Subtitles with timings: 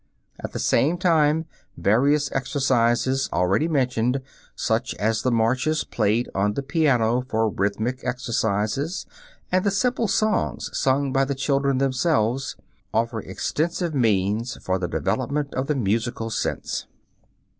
[0.43, 1.45] At the same time
[1.77, 4.21] various exercises, already mentioned,
[4.55, 9.05] such as the marches played on the piano for rhythmic exercises,
[9.51, 12.55] and the simple songs sung by the children themselves,
[12.91, 16.87] offer extensive means for the development of the musical sense.